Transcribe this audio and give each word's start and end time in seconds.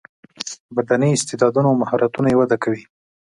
بدني 0.75 1.09
استعداونه 1.17 1.67
او 1.71 1.79
مهارتونه 1.81 2.27
یې 2.31 2.37
وده 2.39 2.57
کوي. 2.63 2.83